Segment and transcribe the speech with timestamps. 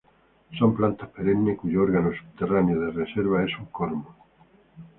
[0.57, 4.15] Son plantas perennes cuyo órgano subterráneo de reserva es un cormo.